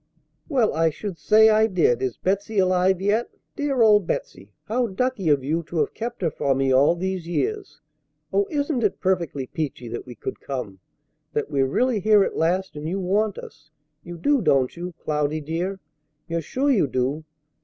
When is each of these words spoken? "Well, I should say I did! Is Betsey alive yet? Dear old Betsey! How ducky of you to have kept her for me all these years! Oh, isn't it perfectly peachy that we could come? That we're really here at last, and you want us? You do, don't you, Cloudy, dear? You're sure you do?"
"Well, 0.49 0.73
I 0.73 0.89
should 0.89 1.19
say 1.19 1.49
I 1.49 1.67
did! 1.67 2.01
Is 2.01 2.17
Betsey 2.17 2.57
alive 2.57 2.99
yet? 2.99 3.29
Dear 3.55 3.83
old 3.83 4.07
Betsey! 4.07 4.51
How 4.63 4.87
ducky 4.87 5.29
of 5.29 5.43
you 5.43 5.61
to 5.67 5.77
have 5.77 5.93
kept 5.93 6.23
her 6.23 6.31
for 6.31 6.55
me 6.55 6.71
all 6.71 6.95
these 6.95 7.27
years! 7.27 7.79
Oh, 8.33 8.47
isn't 8.49 8.81
it 8.81 8.99
perfectly 8.99 9.45
peachy 9.45 9.87
that 9.89 10.07
we 10.07 10.15
could 10.15 10.39
come? 10.39 10.79
That 11.33 11.51
we're 11.51 11.67
really 11.67 11.99
here 11.99 12.23
at 12.23 12.35
last, 12.35 12.75
and 12.75 12.89
you 12.89 12.99
want 12.99 13.37
us? 13.37 13.69
You 14.01 14.17
do, 14.17 14.41
don't 14.41 14.75
you, 14.75 14.93
Cloudy, 14.97 15.39
dear? 15.39 15.79
You're 16.27 16.41
sure 16.41 16.71
you 16.71 16.87
do?" 16.87 17.23